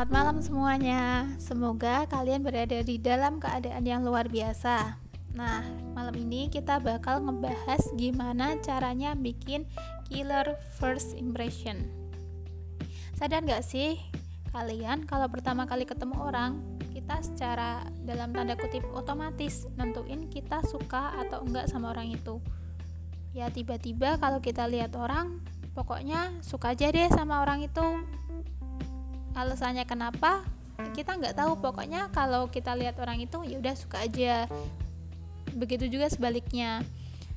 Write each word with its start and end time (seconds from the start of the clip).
Selamat 0.00 0.16
malam 0.16 0.38
semuanya. 0.40 1.28
Semoga 1.36 2.08
kalian 2.08 2.40
berada 2.40 2.80
di 2.80 2.96
dalam 2.96 3.36
keadaan 3.36 3.84
yang 3.84 4.00
luar 4.00 4.32
biasa. 4.32 4.96
Nah, 5.36 5.60
malam 5.92 6.16
ini 6.16 6.48
kita 6.48 6.80
bakal 6.80 7.20
ngebahas 7.20 7.84
gimana 8.00 8.56
caranya 8.64 9.12
bikin 9.12 9.68
killer 10.08 10.56
first 10.80 11.12
impression. 11.20 11.84
Sadar 13.12 13.44
gak 13.44 13.60
sih 13.60 14.00
kalian 14.56 15.04
kalau 15.04 15.28
pertama 15.28 15.68
kali 15.68 15.84
ketemu 15.84 16.16
orang, 16.16 16.64
kita 16.96 17.20
secara 17.20 17.84
dalam 18.00 18.32
tanda 18.32 18.56
kutip 18.56 18.88
otomatis 18.96 19.68
nentuin 19.76 20.32
kita 20.32 20.64
suka 20.64 21.12
atau 21.28 21.44
enggak 21.44 21.68
sama 21.68 21.92
orang 21.92 22.08
itu. 22.08 22.40
Ya 23.36 23.52
tiba-tiba 23.52 24.16
kalau 24.16 24.40
kita 24.40 24.64
lihat 24.64 24.96
orang, 24.96 25.44
pokoknya 25.76 26.40
suka 26.40 26.72
aja 26.72 26.88
deh 26.88 27.12
sama 27.12 27.44
orang 27.44 27.68
itu 27.68 27.84
alasannya 29.34 29.86
kenapa 29.86 30.44
kita 30.96 31.16
nggak 31.16 31.36
tahu. 31.36 31.52
Pokoknya 31.60 32.08
kalau 32.10 32.48
kita 32.48 32.72
lihat 32.76 32.96
orang 32.98 33.20
itu 33.20 33.42
ya 33.44 33.60
udah 33.60 33.74
suka 33.76 34.02
aja. 34.04 34.48
Begitu 35.52 35.90
juga 35.90 36.08
sebaliknya. 36.08 36.82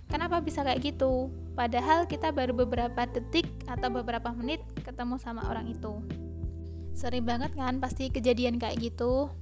Kenapa 0.08 0.40
bisa 0.40 0.62
kayak 0.62 0.94
gitu? 0.94 1.34
Padahal 1.58 2.06
kita 2.06 2.30
baru 2.30 2.54
beberapa 2.54 3.06
detik 3.10 3.50
atau 3.66 3.90
beberapa 3.90 4.30
menit 4.34 4.62
ketemu 4.86 5.18
sama 5.18 5.46
orang 5.50 5.70
itu. 5.70 6.02
Sering 6.94 7.26
banget 7.26 7.58
kan 7.58 7.82
pasti 7.82 8.14
kejadian 8.14 8.62
kayak 8.62 8.78
gitu? 8.78 9.34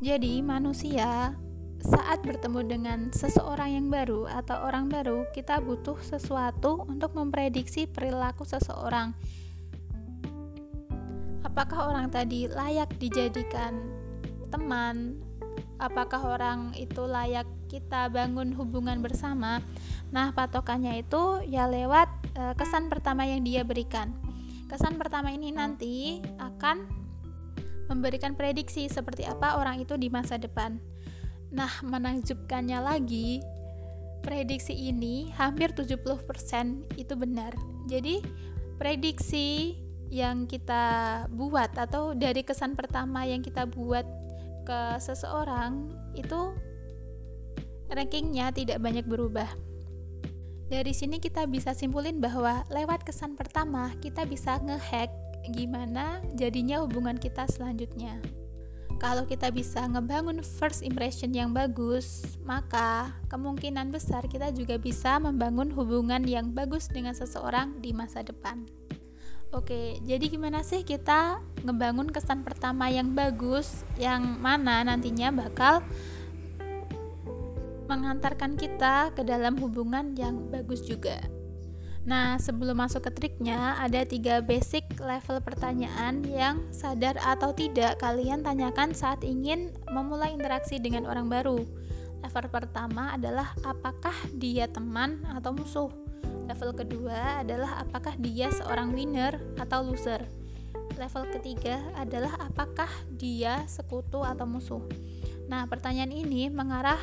Jadi 0.00 0.40
manusia 0.40 1.36
saat 1.80 2.24
bertemu 2.24 2.60
dengan 2.64 2.98
seseorang 3.12 3.76
yang 3.76 3.88
baru 3.88 4.28
atau 4.28 4.68
orang 4.68 4.88
baru, 4.88 5.28
kita 5.32 5.60
butuh 5.60 5.96
sesuatu 6.04 6.84
untuk 6.88 7.12
memprediksi 7.16 7.88
perilaku 7.88 8.44
seseorang 8.44 9.16
apakah 11.44 11.92
orang 11.92 12.12
tadi 12.12 12.46
layak 12.50 12.92
dijadikan 13.00 13.80
teman? 14.50 15.16
Apakah 15.80 16.36
orang 16.36 16.76
itu 16.76 17.08
layak 17.08 17.48
kita 17.72 18.12
bangun 18.12 18.52
hubungan 18.52 19.00
bersama? 19.00 19.64
Nah 20.12 20.28
patokannya 20.36 21.00
itu 21.00 21.40
ya 21.48 21.64
lewat 21.64 22.08
e, 22.36 22.42
kesan 22.60 22.92
pertama 22.92 23.24
yang 23.24 23.40
dia 23.40 23.64
berikan. 23.64 24.12
Kesan 24.68 25.00
pertama 25.00 25.32
ini 25.32 25.50
nanti 25.50 26.20
akan 26.36 26.84
memberikan 27.88 28.36
prediksi 28.36 28.86
seperti 28.86 29.24
apa 29.24 29.56
orang 29.56 29.80
itu 29.82 29.96
di 29.96 30.12
masa 30.12 30.36
depan. 30.36 30.76
Nah 31.50 31.72
menakjubkannya 31.82 32.78
lagi 32.78 33.40
prediksi 34.20 34.76
ini 34.76 35.32
hampir 35.34 35.72
70% 35.72 36.04
itu 37.00 37.14
benar. 37.16 37.56
Jadi 37.88 38.20
prediksi 38.76 39.80
yang 40.10 40.50
kita 40.50 41.26
buat 41.30 41.70
atau 41.78 42.18
dari 42.18 42.42
kesan 42.42 42.74
pertama 42.74 43.22
yang 43.22 43.40
kita 43.40 43.64
buat 43.64 44.02
ke 44.66 44.98
seseorang 44.98 45.94
itu 46.18 46.54
rankingnya 47.88 48.50
tidak 48.50 48.82
banyak 48.82 49.06
berubah. 49.06 49.48
Dari 50.70 50.94
sini 50.94 51.18
kita 51.18 51.46
bisa 51.50 51.74
simpulin 51.74 52.22
bahwa 52.22 52.62
lewat 52.70 53.02
kesan 53.02 53.34
pertama 53.34 53.90
kita 53.98 54.22
bisa 54.26 54.58
ngehack 54.62 55.10
gimana 55.50 56.22
jadinya 56.38 56.82
hubungan 56.82 57.18
kita 57.18 57.46
selanjutnya. 57.50 58.18
Kalau 59.00 59.24
kita 59.24 59.48
bisa 59.48 59.80
ngebangun 59.88 60.44
first 60.44 60.84
impression 60.84 61.32
yang 61.32 61.56
bagus, 61.56 62.20
maka 62.44 63.16
kemungkinan 63.32 63.88
besar 63.88 64.28
kita 64.28 64.52
juga 64.52 64.76
bisa 64.76 65.16
membangun 65.16 65.72
hubungan 65.72 66.20
yang 66.28 66.52
bagus 66.52 66.84
dengan 66.84 67.16
seseorang 67.16 67.80
di 67.80 67.96
masa 67.96 68.20
depan. 68.20 68.68
Oke, 69.50 69.98
jadi 70.06 70.30
gimana 70.30 70.62
sih 70.62 70.86
kita 70.86 71.42
ngebangun 71.66 72.06
kesan 72.06 72.46
pertama 72.46 72.86
yang 72.86 73.18
bagus, 73.18 73.82
yang 73.98 74.38
mana 74.38 74.86
nantinya 74.86 75.34
bakal 75.34 75.82
mengantarkan 77.90 78.54
kita 78.54 79.10
ke 79.10 79.26
dalam 79.26 79.58
hubungan 79.58 80.14
yang 80.14 80.46
bagus 80.54 80.86
juga. 80.86 81.18
Nah, 82.06 82.38
sebelum 82.38 82.78
masuk 82.78 83.10
ke 83.10 83.10
triknya, 83.10 83.74
ada 83.76 84.06
tiga 84.06 84.38
basic 84.38 84.86
level 85.02 85.42
pertanyaan 85.42 86.22
yang 86.24 86.62
sadar 86.70 87.18
atau 87.18 87.50
tidak 87.50 87.98
kalian 87.98 88.46
tanyakan 88.46 88.94
saat 88.94 89.20
ingin 89.26 89.74
memulai 89.90 90.32
interaksi 90.32 90.78
dengan 90.78 91.04
orang 91.10 91.26
baru. 91.26 91.60
Level 92.22 92.46
pertama 92.48 93.18
adalah 93.18 93.52
apakah 93.66 94.14
dia 94.32 94.70
teman 94.70 95.26
atau 95.28 95.52
musuh. 95.52 96.09
Level 96.50 96.74
kedua 96.74 97.46
adalah 97.46 97.78
apakah 97.78 98.18
dia 98.18 98.50
seorang 98.50 98.90
winner 98.90 99.38
atau 99.54 99.86
loser. 99.86 100.26
Level 100.98 101.30
ketiga 101.38 101.78
adalah 101.94 102.34
apakah 102.42 102.90
dia 103.14 103.62
sekutu 103.70 104.26
atau 104.26 104.44
musuh. 104.44 104.82
Nah, 105.46 105.64
pertanyaan 105.70 106.10
ini 106.10 106.50
mengarah 106.50 106.98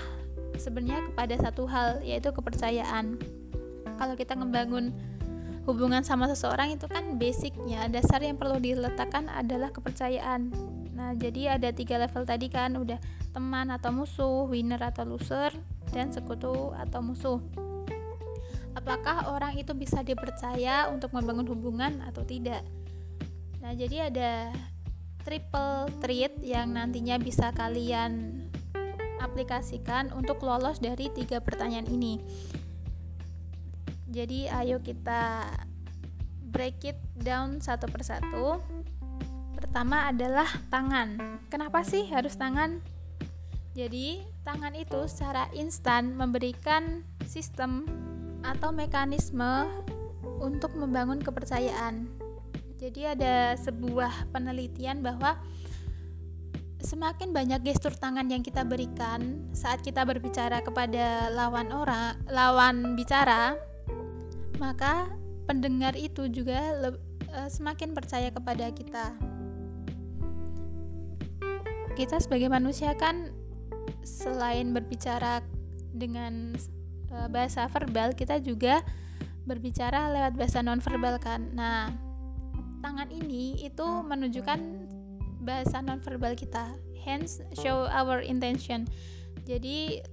sebenarnya 0.60 1.08
kepada 1.12 1.36
satu 1.40 1.64
hal 1.66 2.04
yaitu 2.04 2.30
kepercayaan. 2.36 3.16
Kalau 3.96 4.14
kita 4.20 4.36
ngebangun 4.36 4.92
hubungan 5.64 6.04
sama 6.04 6.28
seseorang 6.28 6.76
itu 6.76 6.88
kan 6.88 7.20
basicnya 7.20 7.88
dasar 7.92 8.24
yang 8.24 8.36
perlu 8.36 8.60
diletakkan 8.60 9.32
adalah 9.32 9.72
kepercayaan. 9.72 10.52
Nah, 10.96 11.16
jadi 11.16 11.60
ada 11.60 11.72
tiga 11.72 12.00
level 12.00 12.28
tadi 12.28 12.52
kan 12.52 12.76
udah 12.76 13.00
teman 13.32 13.70
atau 13.72 13.96
musuh, 13.96 14.48
winner 14.48 14.80
atau 14.80 15.06
loser, 15.06 15.56
dan 15.92 16.12
sekutu 16.12 16.74
atau 16.76 17.00
musuh 17.04 17.40
apakah 18.88 19.36
orang 19.36 19.60
itu 19.60 19.76
bisa 19.76 20.00
dipercaya 20.00 20.88
untuk 20.88 21.12
membangun 21.12 21.44
hubungan 21.52 22.00
atau 22.08 22.24
tidak. 22.24 22.64
Nah, 23.60 23.76
jadi 23.76 24.08
ada 24.08 24.56
triple 25.28 25.92
treat 26.00 26.40
yang 26.40 26.72
nantinya 26.72 27.20
bisa 27.20 27.52
kalian 27.52 28.48
aplikasikan 29.20 30.16
untuk 30.16 30.40
lolos 30.40 30.80
dari 30.80 31.12
tiga 31.12 31.44
pertanyaan 31.44 31.84
ini. 31.92 32.24
Jadi, 34.08 34.48
ayo 34.48 34.80
kita 34.80 35.52
break 36.48 36.80
it 36.88 37.00
down 37.20 37.60
satu 37.60 37.92
persatu. 37.92 38.64
Pertama 39.52 40.08
adalah 40.08 40.48
tangan. 40.72 41.44
Kenapa 41.52 41.84
sih 41.84 42.08
harus 42.08 42.40
tangan? 42.40 42.80
Jadi, 43.76 44.24
tangan 44.48 44.80
itu 44.80 45.12
secara 45.12 45.52
instan 45.52 46.16
memberikan 46.16 47.04
sistem 47.28 48.07
atau 48.46 48.70
mekanisme 48.74 49.70
untuk 50.38 50.74
membangun 50.78 51.22
kepercayaan. 51.22 52.06
Jadi 52.78 53.10
ada 53.10 53.58
sebuah 53.58 54.30
penelitian 54.30 55.02
bahwa 55.02 55.42
semakin 56.78 57.34
banyak 57.34 57.66
gestur 57.66 57.90
tangan 57.90 58.30
yang 58.30 58.46
kita 58.46 58.62
berikan 58.62 59.50
saat 59.50 59.82
kita 59.82 60.06
berbicara 60.06 60.62
kepada 60.62 61.34
lawan 61.34 61.74
orang, 61.74 62.22
lawan 62.30 62.94
bicara, 62.94 63.58
maka 64.62 65.10
pendengar 65.50 65.98
itu 65.98 66.30
juga 66.30 66.78
uh, 67.34 67.50
semakin 67.50 67.98
percaya 67.98 68.30
kepada 68.30 68.70
kita. 68.70 69.18
Kita 71.98 72.22
sebagai 72.22 72.46
manusia 72.46 72.94
kan 72.94 73.34
selain 74.06 74.70
berbicara 74.70 75.42
dengan 75.98 76.54
bahasa 77.32 77.68
verbal 77.72 78.12
kita 78.14 78.40
juga 78.44 78.84
berbicara 79.48 80.12
lewat 80.12 80.34
bahasa 80.36 80.60
nonverbal 80.60 81.16
kan. 81.24 81.48
Nah 81.56 81.92
tangan 82.84 83.08
ini 83.10 83.64
itu 83.64 83.88
menunjukkan 84.04 84.60
bahasa 85.42 85.80
nonverbal 85.80 86.36
kita. 86.36 86.76
Hands 87.08 87.40
show 87.56 87.88
our 87.88 88.20
intention. 88.20 88.84
Jadi 89.48 90.04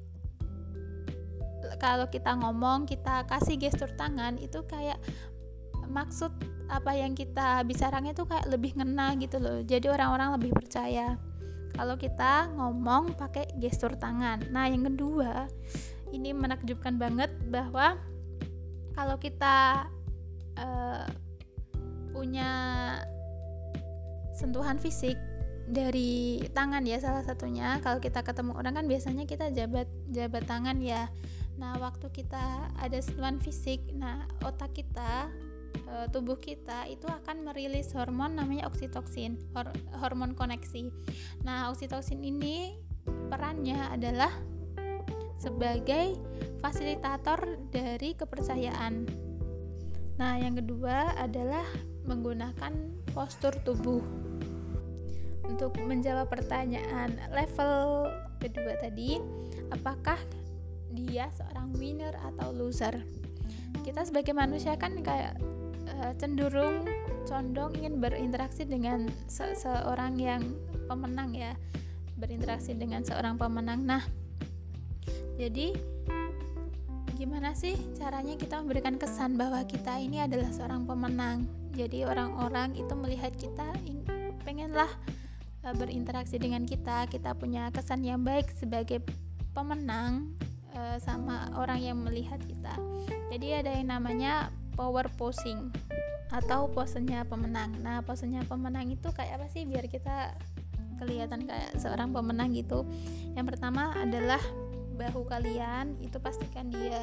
kalau 1.82 2.06
kita 2.06 2.38
ngomong 2.38 2.87
kita 2.87 3.26
kasih 3.26 3.59
gestur 3.59 3.91
tangan 3.99 4.38
itu 4.38 4.62
kayak 4.62 5.00
maksud 5.90 6.31
apa 6.70 6.97
yang 6.97 7.12
kita 7.19 7.61
bicarakan 7.67 8.14
itu 8.14 8.23
kayak 8.25 8.47
lebih 8.47 8.79
ngena 8.79 9.19
gitu 9.19 9.43
loh. 9.43 9.58
Jadi 9.67 9.90
orang-orang 9.90 10.38
lebih 10.38 10.55
percaya. 10.55 11.19
Kalau 11.75 11.99
kita 11.99 12.55
ngomong 12.55 13.19
pakai 13.19 13.50
gestur 13.58 13.99
tangan. 13.99 14.47
Nah 14.55 14.70
yang 14.70 14.87
kedua 14.87 15.50
ini 16.14 16.31
menakjubkan 16.31 16.96
banget 16.96 17.31
bahwa 17.50 17.99
kalau 18.94 19.19
kita 19.19 19.90
uh, 20.58 21.06
punya 22.14 22.50
sentuhan 24.34 24.78
fisik 24.78 25.19
dari 25.64 26.44
tangan 26.52 26.84
ya 26.84 27.00
salah 27.00 27.25
satunya 27.25 27.81
kalau 27.81 27.99
kita 27.99 28.20
ketemu 28.20 28.52
orang 28.55 28.76
kan 28.76 28.87
biasanya 28.87 29.25
kita 29.25 29.49
jabat 29.50 29.88
jabat 30.12 30.44
tangan 30.44 30.78
ya. 30.78 31.08
Nah 31.55 31.78
waktu 31.78 32.11
kita 32.11 32.69
ada 32.78 32.99
sentuhan 33.00 33.40
fisik 33.40 33.81
nah 33.96 34.28
otak 34.44 34.76
kita 34.76 35.31
uh, 35.88 36.06
tubuh 36.12 36.37
kita 36.37 36.84
itu 36.90 37.08
akan 37.08 37.49
merilis 37.49 37.90
hormon 37.96 38.37
namanya 38.37 38.69
oksitoksin 38.69 39.40
hor 39.56 39.72
hormon 39.99 40.37
koneksi. 40.37 40.93
Nah 41.43 41.72
oksitoksin 41.72 42.20
ini 42.20 42.76
perannya 43.32 43.88
adalah 43.88 44.31
sebagai 45.39 46.17
fasilitator 46.63 47.59
dari 47.69 48.15
kepercayaan. 48.17 49.05
Nah, 50.15 50.39
yang 50.39 50.55
kedua 50.57 51.19
adalah 51.19 51.67
menggunakan 52.07 52.73
postur 53.13 53.53
tubuh. 53.67 54.03
untuk 55.45 55.77
menjawab 55.77 56.33
pertanyaan 56.33 57.21
level 57.29 58.09
kedua 58.41 58.81
tadi 58.81 59.21
apakah 59.69 60.17
dia 60.97 61.29
seorang 61.37 61.75
winner 61.77 62.17
atau 62.33 62.49
loser 62.55 63.05
kita 63.85 64.07
sebagai 64.09 64.33
manusia 64.33 64.79
kan 64.81 64.97
kayak 65.05 65.37
uh, 66.01 66.13
cenderung 66.17 66.89
condong 67.29 67.73
ingin 67.81 68.01
berinteraksi 68.01 68.65
dengan 68.65 69.09
se 69.29 69.53
seorang 69.57 70.17
yang 70.17 70.43
pemenang 70.89 71.37
ya 71.37 71.53
berinteraksi 72.17 72.77
dengan 72.77 73.05
seorang 73.05 73.37
pemenang 73.37 73.85
nah 73.85 74.03
jadi 75.35 75.75
gimana 77.15 77.55
sih 77.55 77.79
caranya 77.95 78.35
kita 78.35 78.59
memberikan 78.59 78.99
kesan 78.99 79.39
bahwa 79.39 79.63
kita 79.67 79.99
ini 80.03 80.23
adalah 80.23 80.51
seorang 80.51 80.87
pemenang? 80.87 81.47
Jadi 81.75 82.07
orang-orang 82.07 82.79
itu 82.79 82.95
melihat 82.95 83.35
kita 83.35 83.67
pengenlah 84.47 84.91
uh, 85.67 85.75
berinteraksi 85.75 86.39
dengan 86.39 86.63
kita. 86.63 87.11
Kita 87.11 87.35
punya 87.35 87.71
kesan 87.75 88.07
yang 88.07 88.23
baik 88.23 88.51
sebagai 88.55 89.03
pemenang 89.55 90.35
uh, 90.75 90.99
sama 91.03 91.51
orang 91.59 91.83
yang 91.83 91.99
melihat 91.99 92.39
kita. 92.47 92.75
Jadi 93.35 93.65
ada 93.65 93.71
yang 93.75 93.91
namanya 93.91 94.55
power 94.79 95.11
posing 95.19 95.75
atau 96.31 96.67
posenya 96.71 97.27
pemenang. 97.27 97.75
Nah 97.83 98.03
posenya 98.03 98.47
pemenang 98.47 98.91
itu 98.91 99.11
kayak 99.11 99.43
apa 99.43 99.47
sih? 99.51 99.67
Biar 99.67 99.87
kita 99.91 100.35
kelihatan 100.99 101.47
kayak 101.47 101.75
seorang 101.79 102.15
pemenang 102.15 102.55
gitu. 102.55 102.87
Yang 103.35 103.55
pertama 103.55 103.91
adalah 103.99 104.43
bahu 104.94 105.26
kalian 105.26 105.99
itu 105.99 106.17
pastikan 106.23 106.70
dia 106.70 107.02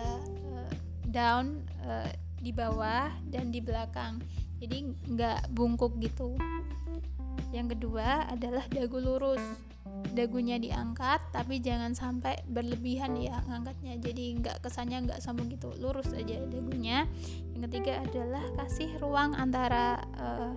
uh, 0.55 0.71
down 1.11 1.61
uh, 1.83 2.07
di 2.41 2.49
bawah 2.49 3.11
dan 3.29 3.53
di 3.53 3.61
belakang. 3.61 4.23
Jadi 4.57 4.93
nggak 5.11 5.53
bungkuk 5.53 5.99
gitu. 6.01 6.37
Yang 7.51 7.77
kedua 7.77 8.31
adalah 8.31 8.65
dagu 8.71 8.97
lurus. 8.97 9.43
Dagunya 10.11 10.57
diangkat 10.57 11.33
tapi 11.35 11.61
jangan 11.61 11.93
sampai 11.93 12.41
berlebihan 12.49 13.15
ya 13.17 13.41
ngangkatnya 13.47 13.97
jadi 14.01 14.23
nggak 14.39 14.57
kesannya 14.65 15.09
nggak 15.09 15.19
sambung 15.21 15.51
gitu. 15.51 15.69
Lurus 15.77 16.15
aja 16.15 16.41
dagunya. 16.47 17.05
Yang 17.53 17.61
ketiga 17.69 18.01
adalah 18.01 18.43
kasih 18.57 18.89
ruang 18.97 19.37
antara 19.37 20.01
uh, 20.17 20.53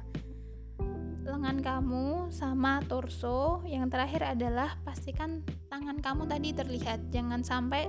lengan 1.24 1.58
kamu 1.64 2.28
sama 2.28 2.84
torso. 2.84 3.64
Yang 3.64 3.96
terakhir 3.96 4.22
adalah 4.36 4.76
pastikan 4.84 5.40
tangan 5.72 5.98
kamu 6.04 6.28
tadi 6.28 6.52
terlihat. 6.52 7.08
Jangan 7.08 7.40
sampai 7.40 7.88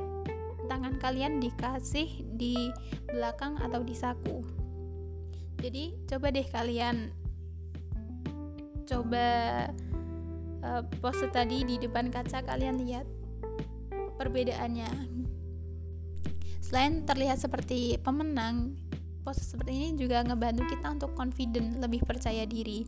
tangan 0.66 0.98
kalian 0.98 1.44
dikasih 1.44 2.24
di 2.40 2.72
belakang 3.12 3.60
atau 3.60 3.84
di 3.84 3.94
saku. 3.94 4.40
Jadi 5.60 6.08
coba 6.08 6.32
deh 6.32 6.48
kalian 6.48 7.12
coba 8.88 9.28
uh, 10.64 10.84
pose 11.04 11.28
tadi 11.30 11.68
di 11.68 11.76
depan 11.76 12.08
kaca. 12.08 12.40
Kalian 12.40 12.80
lihat 12.88 13.06
perbedaannya. 14.16 15.12
Selain 16.64 17.04
terlihat 17.06 17.38
seperti 17.38 18.00
pemenang 18.00 18.80
pose 19.22 19.44
seperti 19.44 19.74
ini 19.74 19.90
juga 20.00 20.24
ngebantu 20.24 20.70
kita 20.72 20.88
untuk 20.88 21.12
confident 21.18 21.82
lebih 21.82 22.06
percaya 22.06 22.46
diri 22.46 22.86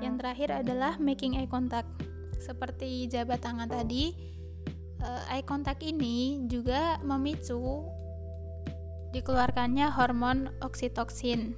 yang 0.00 0.20
terakhir 0.20 0.52
adalah 0.52 1.00
making 1.00 1.40
eye 1.40 1.48
contact. 1.48 1.88
Seperti 2.36 3.08
jabat 3.08 3.42
tangan 3.42 3.66
tadi 3.66 4.12
uh, 5.00 5.32
eye 5.32 5.44
contact 5.44 5.80
ini 5.80 6.44
juga 6.46 7.00
memicu 7.00 7.84
dikeluarkannya 9.16 9.88
hormon 9.88 10.52
oksitoksin. 10.60 11.56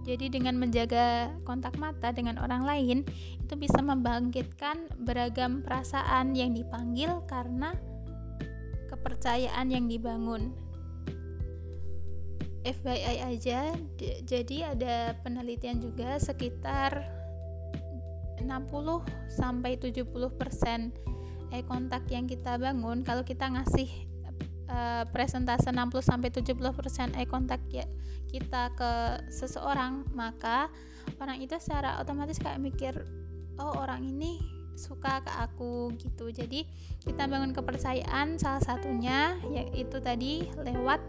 Jadi 0.00 0.32
dengan 0.32 0.56
menjaga 0.56 1.30
kontak 1.44 1.76
mata 1.76 2.10
dengan 2.10 2.40
orang 2.40 2.64
lain 2.64 2.98
itu 3.38 3.54
bisa 3.54 3.84
membangkitkan 3.84 4.90
beragam 5.04 5.60
perasaan 5.60 6.32
yang 6.32 6.56
dipanggil 6.56 7.22
karena 7.28 7.76
kepercayaan 8.88 9.70
yang 9.70 9.86
dibangun. 9.86 10.56
FYI 12.60 13.24
aja, 13.24 13.72
jadi 14.20 14.76
ada 14.76 15.16
penelitian 15.24 15.80
juga 15.80 16.20
sekitar 16.20 17.19
60 18.50 19.30
sampai 19.30 19.78
70% 19.78 21.54
eye 21.54 21.66
contact 21.66 22.06
yang 22.10 22.26
kita 22.26 22.58
bangun 22.58 23.06
kalau 23.06 23.22
kita 23.22 23.46
ngasih 23.46 23.86
uh, 24.66 25.06
presentase 25.14 25.70
60 25.70 25.78
sampai 26.02 26.34
70% 26.34 27.14
eye 27.14 27.30
contact 27.30 27.66
ya 27.70 27.86
kita 28.30 28.70
ke 28.78 28.92
seseorang, 29.28 30.06
maka 30.14 30.70
orang 31.18 31.42
itu 31.42 31.58
secara 31.58 31.98
otomatis 31.98 32.38
kayak 32.38 32.62
mikir, 32.62 32.94
oh 33.58 33.74
orang 33.82 34.06
ini 34.06 34.38
suka 34.78 35.20
ke 35.26 35.32
aku 35.34 35.92
gitu. 35.98 36.30
Jadi 36.30 36.64
kita 37.02 37.26
bangun 37.26 37.50
kepercayaan 37.50 38.38
salah 38.38 38.62
satunya 38.62 39.36
yaitu 39.50 39.98
tadi 39.98 40.46
lewat 40.62 41.02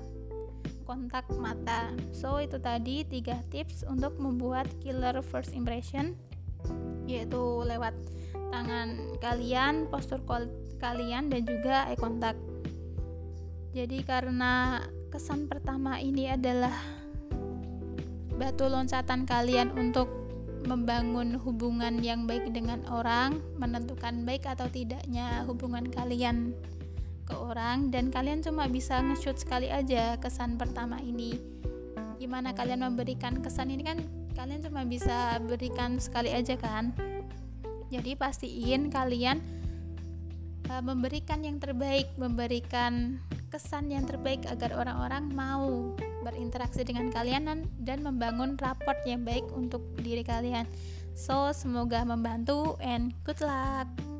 kontak 0.84 1.30
mata. 1.38 1.94
So 2.12 2.42
itu 2.42 2.58
tadi 2.58 3.06
tiga 3.06 3.40
tips 3.54 3.86
untuk 3.86 4.18
membuat 4.18 4.68
killer 4.82 5.22
first 5.22 5.54
impression 5.54 6.18
yaitu 7.20 7.68
lewat 7.68 7.96
tangan 8.52 9.20
kalian, 9.20 9.88
postur 9.88 10.20
kalian 10.80 11.32
dan 11.32 11.42
juga 11.48 11.88
eye 11.88 12.00
contact. 12.00 12.40
Jadi 13.72 14.04
karena 14.04 14.84
kesan 15.12 15.48
pertama 15.48 16.00
ini 16.00 16.28
adalah 16.28 16.76
batu 18.36 18.68
loncatan 18.68 19.24
kalian 19.24 19.72
untuk 19.76 20.10
membangun 20.66 21.40
hubungan 21.42 22.04
yang 22.04 22.30
baik 22.30 22.52
dengan 22.54 22.84
orang, 22.90 23.40
menentukan 23.58 24.28
baik 24.28 24.46
atau 24.46 24.70
tidaknya 24.70 25.46
hubungan 25.48 25.90
kalian 25.90 26.54
ke 27.26 27.34
orang 27.34 27.90
dan 27.90 28.12
kalian 28.12 28.44
cuma 28.44 28.68
bisa 28.68 29.00
nge-shoot 29.02 29.40
sekali 29.40 29.72
aja 29.72 30.20
kesan 30.20 30.60
pertama 30.60 31.00
ini. 31.02 31.38
Gimana 32.22 32.54
kalian 32.54 32.86
memberikan 32.86 33.42
kesan 33.42 33.74
ini 33.74 33.82
kan 33.82 33.98
kalian 34.34 34.62
cuma 34.64 34.82
bisa 34.88 35.38
berikan 35.44 36.00
sekali 36.02 36.32
aja 36.32 36.56
kan. 36.58 36.96
Jadi 37.92 38.16
pastiin 38.16 38.88
kalian 38.88 39.44
uh, 40.72 40.84
memberikan 40.84 41.44
yang 41.44 41.60
terbaik, 41.60 42.08
memberikan 42.16 43.20
kesan 43.52 43.92
yang 43.92 44.08
terbaik 44.08 44.48
agar 44.48 44.72
orang-orang 44.80 45.28
mau 45.36 45.92
berinteraksi 46.24 46.88
dengan 46.88 47.12
kalian 47.12 47.44
dan, 47.52 47.60
dan 47.84 48.00
membangun 48.00 48.56
rapport 48.56 48.96
yang 49.04 49.28
baik 49.28 49.44
untuk 49.52 49.84
diri 50.00 50.24
kalian. 50.24 50.64
So, 51.12 51.52
semoga 51.52 52.08
membantu 52.08 52.80
and 52.80 53.12
good 53.28 53.44
luck. 53.44 54.11